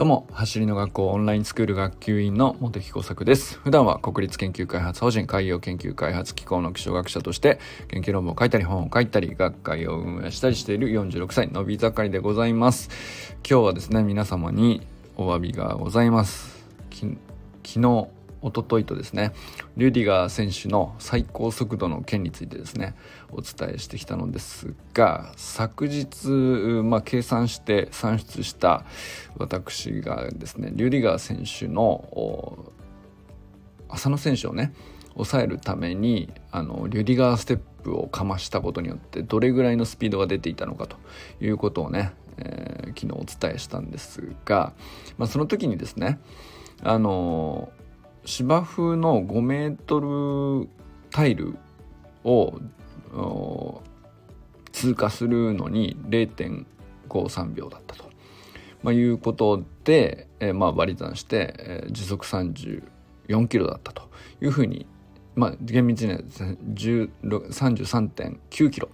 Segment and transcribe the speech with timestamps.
[0.00, 3.58] どうも、走りの学校オンラインスクール学級委員の茂木耕作です。
[3.58, 12.88] 普段は国立研究開発法人海洋研究開発機構の気象学者として研究論文を書いたり本を書いたり学会を運営したりしている46歳のび盛りでございます。
[13.46, 14.80] 今日はですね、皆様に
[15.18, 16.64] お詫びがございます。
[16.90, 17.18] 昨
[17.62, 18.08] 日、
[18.42, 19.32] おとといとですね
[19.76, 22.94] リュディガー選手の最高速度の件についてですね
[23.30, 26.28] お伝えしてきたのですが昨日、
[26.84, 28.84] まあ、計算して算出した
[29.36, 32.72] 私がですねリュディガー選手の
[33.88, 34.72] 浅野選手をね
[35.14, 40.96] 抑えるためにあのリュディガーステップをかましたことによってどれぐらいのスピードが出ていたのかと
[41.40, 44.72] いうことをね、えー、昨日お伝えしたんですが、
[45.18, 46.20] まあ、その時にですね
[46.82, 47.70] あの
[48.30, 49.98] 芝生の5メート
[50.62, 50.68] ル
[51.10, 51.56] タイル
[52.22, 52.60] を
[54.70, 58.04] 通過するのに0.53秒だったと、
[58.84, 64.08] まあ、いうことで、えー、まあ割り算して、えー、時速34キロだったと。
[64.40, 64.86] いうふうに、
[65.34, 68.88] まあ、厳密には33.9キロ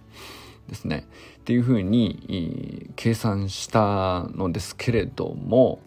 [0.67, 1.07] ですね。
[1.41, 5.81] っていうふうに計算したのですけれども、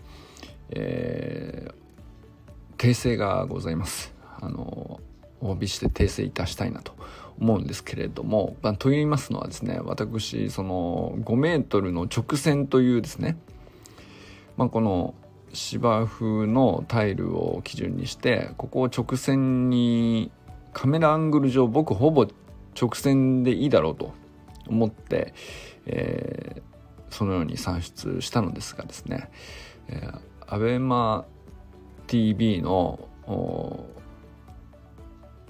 [0.70, 1.73] えー、
[2.80, 4.13] 訂正がございます。
[4.39, 5.02] あの
[5.41, 6.94] お詫びして訂正いたしたいなと
[7.39, 13.38] 思うんですけれども、まあ、と言いますのはですね私その5メートルの直線というですね、
[14.55, 15.13] まあ、この
[15.52, 20.31] 芝生のタイルを基準にしてここを直線に
[20.73, 22.27] カメラアングル上僕ほぼ
[22.80, 24.14] 直線でいいだろうと
[24.67, 25.33] 思って、
[25.86, 29.30] えー、そのように算出したのですがですね、
[29.89, 31.25] えー、アベマ
[32.09, 32.99] TV の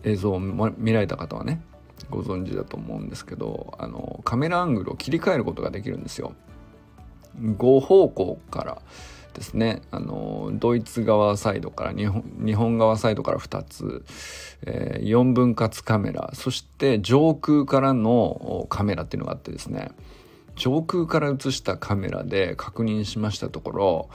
[0.03, 1.61] 映像を見られた方はね
[2.09, 6.33] ご存知だと思うんですけどあのカメラアングルを切り替えることができるんですよ。
[7.39, 8.81] 5方向から
[9.33, 14.03] ですねあのドイツ側サイドから日本日本側サイドから2つ、
[14.63, 19.91] えー、4分割カメラそして上空からのカメラっていうのがあってですね
[20.57, 24.09] 上空から映したカメラで確認しましたところ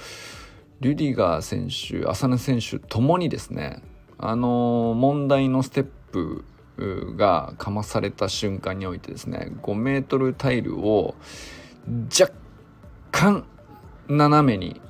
[0.85, 3.83] リュディガー選手浅野選手ともにですね
[4.19, 6.45] あの問題のステップ
[7.17, 11.15] がかまされた瞬間においてですね5メートルタイルを
[12.21, 12.35] 若
[13.13, 13.47] 干
[14.09, 14.83] 斜めに、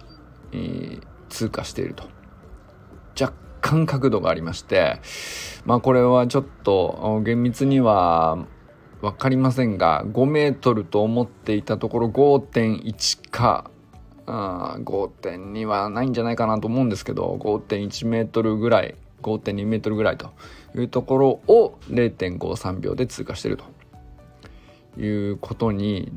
[0.51, 2.09] えー、通過していると。
[3.19, 5.01] 若干角度がありまして
[5.65, 8.45] まあこれはちょっと厳密には
[9.01, 13.71] 分かりませんが5メートルと思っていたところ5.1か
[14.27, 20.33] 5.2はないんじゃないかなと思うんですけど5.1メートルぐらい5.2メートルぐらいと
[20.75, 23.59] いうところを0.53秒で通過している
[24.95, 26.13] ということに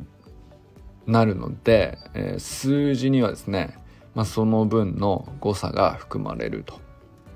[1.06, 3.78] なるので、えー、数字にはですね、
[4.13, 6.81] まあ、その分の誤差が含まれると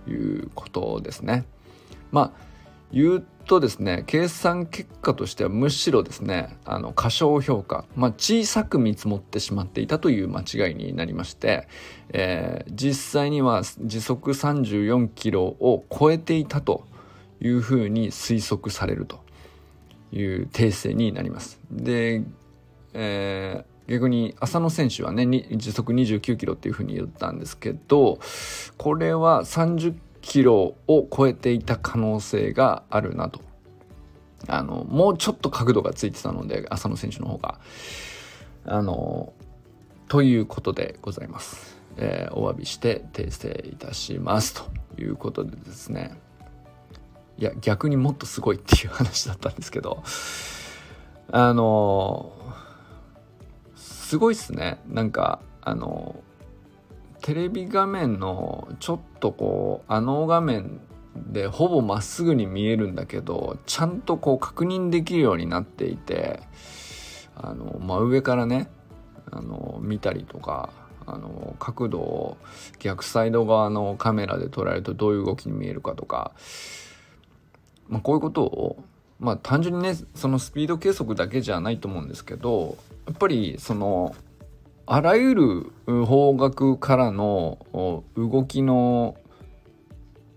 [0.10, 1.46] いうことですね。
[2.12, 2.51] まあ
[2.92, 11.68] 言うとですね計算結果としてはむしろですねあの過小評価、まあ、小さく見積もってしまっていたという間違いになりまして、
[12.10, 16.86] えー、実際には時速34キロを超えていたと
[17.42, 19.20] いうふうに推測されると
[20.12, 21.60] いう訂正になります。
[21.72, 22.24] で、
[22.94, 25.26] えー、逆に浅野選手はね
[25.56, 28.20] 時速29キロっていうふうに言ったんですけど
[28.78, 33.42] これは30キロを超えていた可能性があるなと。
[34.48, 37.60] あの、もうちょっと角度がついてたので、浅野選手の方が。
[38.66, 39.34] あの、
[40.08, 41.78] ということでございます。
[41.98, 46.18] えー、お詫びして訂正いたしますということでですね。
[47.38, 50.04] いや、逆にもっとすごいっていう話だったんですけど、
[51.32, 52.34] あの、
[53.76, 54.82] すごいっすね。
[54.88, 56.22] なんか、あの、
[57.22, 60.82] テレビ画面のちょっとこうあの画面
[61.16, 66.42] でほぼまっすぐに見えるんだけどちゃんとこう確認できるようになっていて
[67.36, 68.70] あの真上からね
[69.32, 70.70] あの見たりとか
[71.06, 72.38] あの角度を
[72.80, 76.32] 逆サイド側のカメラで捉えるとどういう動きに見えるかとか、
[77.88, 78.84] まあ、こういうことを
[79.20, 84.16] まあ単純にねそのスピード計測だけじゃないと思うんですけどやっぱりその
[84.86, 85.36] あらゆ
[85.86, 89.16] る方角からの動きの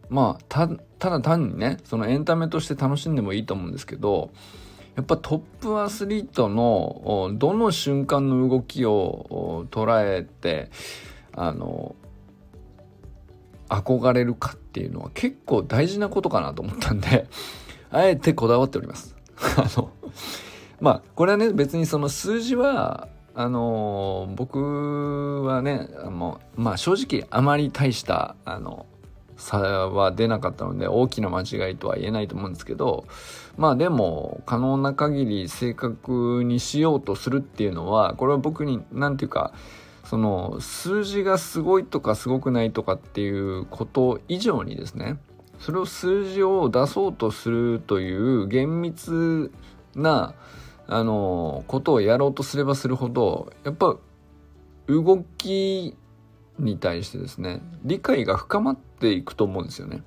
[0.08, 4.31] まあただ単にねそのエンタメとして楽しんでもいいと思うんですけど
[4.96, 10.70] やっぱトップアスリートのどの瞬間の動きを捉えて
[11.32, 11.96] あの
[13.69, 17.26] 憧れるかっていうのは結構大事なことかなと思ったんで
[17.91, 19.17] あえてこだわっております。
[19.56, 19.91] あの
[20.81, 28.87] まあこれはね別にその数字はあの僕はねあのまあ正直あまり大したあの
[29.37, 33.07] 差は出なかったので大きな間違いとは言えないと思うんですけど
[33.57, 39.53] まあでも可能な限り正確にしようとするっていうのはこれは僕に何て言うか
[40.05, 45.19] その数字がすごいとかすごくないとかっていうこと以上にですね
[45.59, 49.51] それを数字を出そうとするという厳密
[49.97, 50.35] な
[50.87, 53.97] あのことをやろうとすればするほどやっぱ
[54.87, 55.97] 動き
[56.59, 60.03] に対してですね理解が深まっていくと思うんですよね。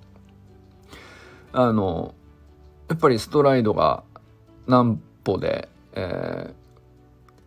[1.52, 2.14] あの
[2.90, 4.04] やっぱりストライドが
[4.68, 6.54] 何歩で、えー、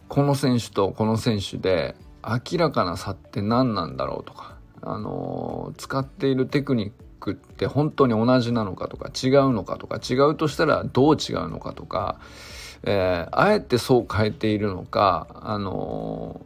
[0.08, 12.20] この選手とこの選手で明らかな差って何なんだろうとか、あの使っているテクニックって本当に同じなのかとか違うのかとか違うとしたらどう違うのかとか、
[12.82, 16.40] えー、あえてそう変えているのか、あの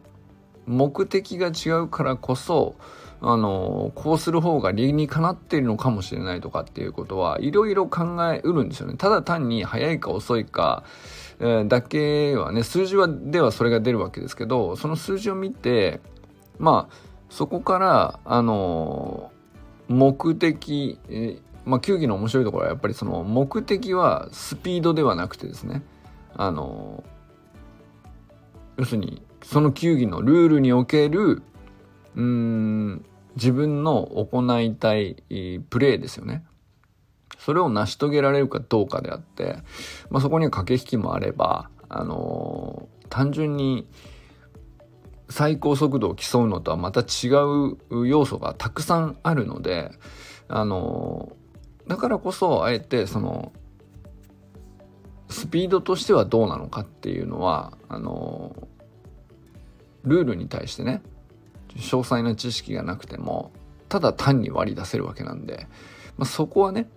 [0.65, 2.75] 目的が違うからこそ
[3.21, 8.95] あのこうする方が理にかなっているのかもしれないとかっていうことはいろいろ考えうるんですよね。
[8.97, 10.83] ただ単に早いか遅いか、
[11.39, 16.01] えー、だけはね数字はではそれが出るわけですけどその数字を見て
[16.59, 16.95] まあ
[17.29, 19.31] そこからあの
[19.87, 25.83] 目的、えー、まあ球技の面白いところはやっぱりその目的はスピードではなくてですね
[26.35, 27.03] あの
[28.77, 31.41] 要するにその球技のルールにおける
[32.15, 33.05] うん
[33.35, 35.23] 自分の行いたい
[35.69, 36.45] プレーですよね。
[37.37, 39.57] それを成し遂げられるかどうかであって、
[40.09, 43.87] まあ、そこには駆け引きもあれば、あの、単純に
[45.29, 47.29] 最高速度を競うのとはまた違
[47.91, 49.91] う要素がたくさんあるので、
[50.47, 51.35] あの、
[51.87, 53.51] だからこそあえてその
[55.29, 58.55] スピードとしてはどうなのかっていうのはあの
[60.03, 61.01] ルールに対してね
[61.75, 63.51] 詳細な知識がなくても
[63.89, 65.67] ただ単に割り出せるわけなんで、
[66.17, 66.87] まあ、そこはね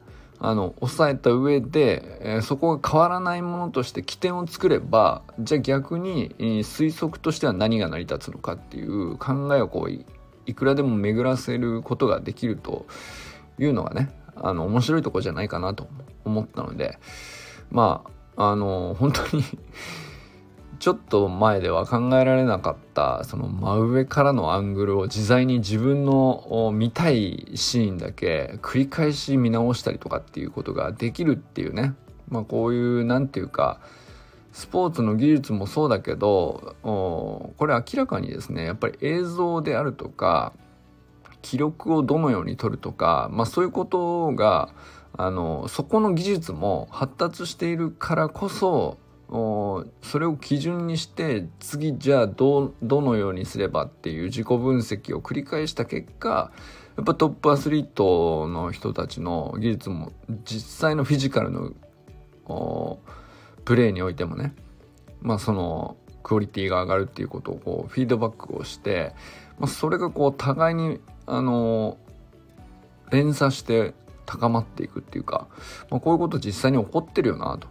[0.40, 10.04] あの抑えた上で、えー、そこが変わらないものとして起点を作ればじゃあ逆に、えー、推測としては何が成り立つのかっていう考えをこう
[10.46, 12.86] いくらでも巡らせることができると
[13.58, 15.88] いうのがねあの面白いとこじゃないかなと
[16.24, 16.98] 思ったので
[17.70, 18.10] まあ
[18.40, 19.42] あの本当に
[20.78, 31.94] ちょっと前では考えられなかったその真上からのアングルを自在に自分の見たいシーンだけ繰り返し見直したりとかっていうことができるっていうね。
[32.28, 33.80] まあこういう何て言うか
[34.52, 40.52] スポーツの技術もそうだけどこれ明らかにですねやっぱり映像であるとか
[41.42, 44.68] 記録をどのように取るとか、まあ、そういうことが
[45.18, 48.98] あのそこの技術も発達しているからこそ
[49.28, 49.84] そ
[50.18, 56.52] れを基準にして次じゃあどどのようにすればっていう自己分析を繰り返した結果
[56.96, 60.12] やっぱトップアスリートの人たちの技術も
[60.44, 62.98] 実際のフィジカルの
[63.64, 64.54] プレーにおいてもね
[65.20, 69.14] まあそのクオリティが上がるっていうことをこうフィードバックをして、
[69.58, 71.98] まあ、それがこう互いにあの
[73.10, 73.94] 連鎖して
[74.28, 75.48] 高まっていくっていうか、
[75.90, 77.66] まあ、こういうこと実際に起こってるよなと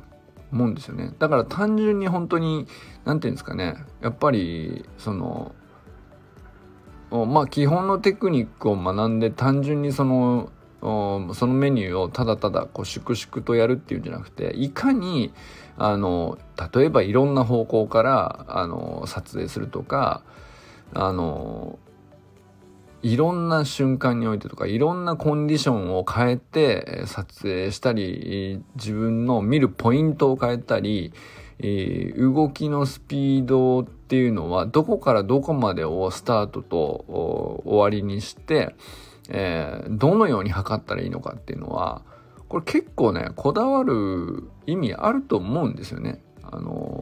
[0.51, 1.13] 思うんですよね。
[1.19, 2.65] だから単純に本当に
[3.05, 5.53] 何て言うんですかねやっぱりその
[7.11, 10.49] まあ基本のテクニックを学んで単純にその
[10.81, 15.33] そのメニューをただただこう粛々とやるっていうんじゃなくていかに
[15.77, 16.37] あの
[16.73, 20.23] 例えばいろんな方向からあの撮影するとか
[20.93, 21.77] あの
[23.03, 31.13] いろんな瞬間においてとかいろんなコンディションを変えて撮影したり自分の見るポイントを変えたり
[31.59, 37.05] 動きのスピードっていうのはどこからどこまでをスタートと
[37.65, 38.75] 終わりにして、
[39.29, 42.03] えー、どのように測ったらいいのかっていうのは
[42.47, 46.21] これ結構ねこだわる意味あると思うんですよね。
[46.43, 46.96] あの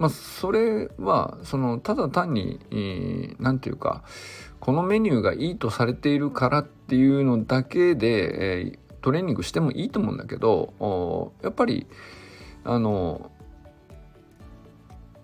[0.00, 2.58] まあ、それはそのただ単に
[3.38, 4.02] 何、て言うか
[4.58, 11.86] このメニューがいいとされているからっていうのだけで、えー、トレーニングしてもいいと思うんだけどやっぱり
[12.64, 13.30] あの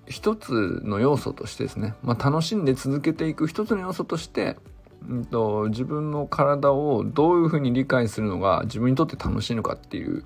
[0.07, 4.59] 一つの要素としてですね、まあ、楽しんで続けていく一つの要素として、
[5.09, 10.23] うんと、自分の体をどういうふうに理解するのが自分にとって楽しいのかっていう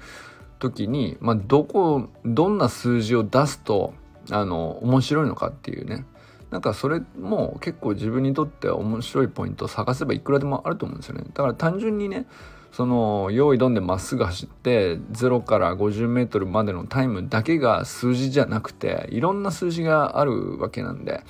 [0.59, 3.95] 時に、まあ、どこどんな数字を出すと
[4.31, 6.05] あの面白いのかっていうね。
[6.51, 11.25] なんかそれも結構自分にとっては面白いポイントを探せばいくらでもあると思うんですよね。
[11.33, 12.27] だから単純にね
[12.73, 21.23] その用意どんでまっすぐ走って0から50メートルまでのタイムだけが数字じゃなくていろんな数字があるわけなんで。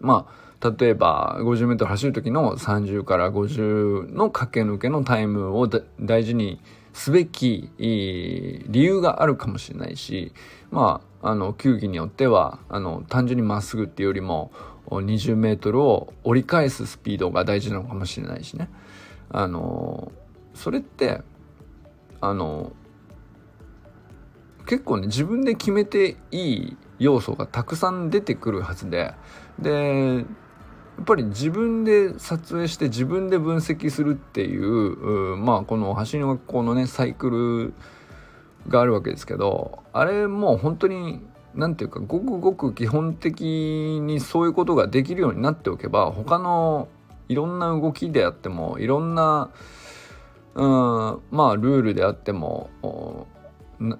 [0.00, 0.40] まあ
[0.76, 6.60] 例えば50メートル走る時の30から50の駆け抜けのタイムを大事に
[6.92, 10.32] すべき理由があるかもしれないし
[10.70, 14.50] まああの球技によってはあの単純にまっすぐっていうよりも
[14.86, 18.68] 20メートルを折り返すスピードが大事なのかもしれないしね。
[19.30, 20.10] あの
[20.54, 21.20] それって
[22.20, 22.72] あの
[24.66, 29.14] 結構ね自分で決めていい要素がたくさん出てくるはずで。
[29.58, 30.24] で
[30.96, 37.74] やっぱり自分で撮影して自分で分析するっていうまあこの走りの学校のねサイクル
[38.68, 41.20] があるわけですけどあれもう本当に
[41.54, 46.88] 何ていうかごくごく基本的にそういうことができるようになっておけば他の
[47.28, 49.50] いろんな動きであってもいろんな
[50.54, 52.70] うんまあルールであっても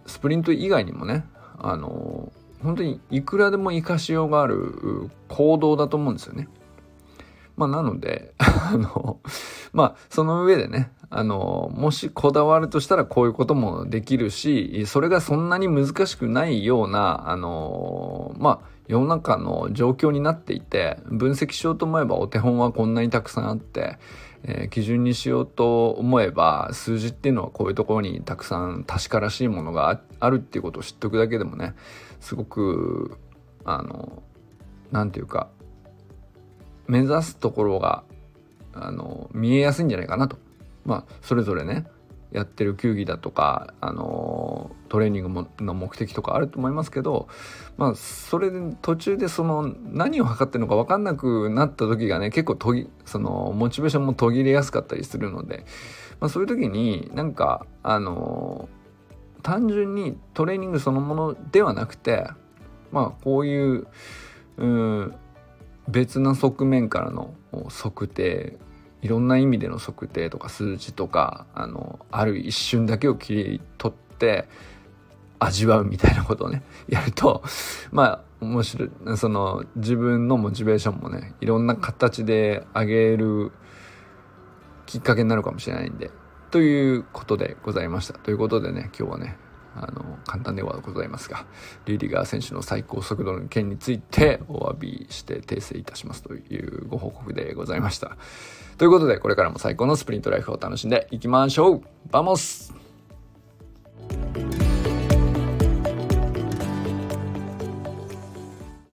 [0.06, 1.24] スプリント以外にもね
[1.58, 6.48] あの本当にいくらでも活かしようがある行動だと思うんですよね。
[7.60, 9.20] まあなので あの
[9.74, 23.98] まあその上でねあのもしこだわるとしたらこういうこともできるしそれがそんなに難しくないようなあのまあ世の中の状況になっていて分析しようと思えばお手本はこんなにたくさんあって
[24.42, 31.74] えー、基準にしようと思えば数字っていうのはこういうところにたくさん確からしいものがあるっていうことを知っておくだけでもね
[32.20, 33.18] すごく
[33.64, 34.22] あの
[34.90, 35.50] 何て言うか
[36.90, 38.02] 目指すところが
[38.74, 40.36] あの見えやすいんじゃないかなと。
[40.84, 41.86] まあそれぞれね
[42.32, 47.28] やってる球技だとか、あのトレーニングの目的とかあると思いますけど、
[47.76, 55.64] まあ、それで途中でその何を測ってるのか分かんなくなった時がね結構途切そのモチベーションも途切れやすかったりするので、
[56.20, 58.68] まあ、そういう時になんかあの
[59.42, 62.28] 単純にトレーニングそのものではなくて
[62.92, 63.88] まあこういう
[64.56, 65.14] うん
[65.88, 67.34] 別な側面からの
[67.68, 68.58] 測定
[69.02, 74.48] いろんな意味での測定とか数値とかあのある一瞬だけを切り取って
[75.38, 77.42] 味わうみたいなことをね やると
[77.90, 78.90] まあ面白い。
[79.16, 83.52] その自分のモチベーションもねいろんな形で上げる
[84.86, 86.10] きっかけになるかもしれないんで
[86.50, 88.18] ということでございました。
[88.18, 89.36] ということでね今日はね
[89.74, 91.46] あの簡単ではございますが
[91.86, 98.16] リュディガー選手の最高速度の件についてお詫びして訂正いたしますというご報告でございました。
[98.78, 102.79] ということで、これからも最高のスプリントライフを楽しんでいきましょう¡Vamos!